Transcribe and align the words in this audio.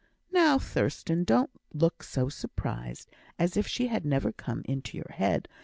Now, 0.31 0.57
Thurstan, 0.57 1.25
don't 1.25 1.51
look 1.75 2.01
so 2.01 2.27
surprised, 2.27 3.11
as 3.37 3.55
if 3.55 3.67
she 3.67 3.85
had 3.85 4.03
never 4.03 4.31
come 4.31 4.63
into 4.65 4.97
your 4.97 5.11
head! 5.11 5.47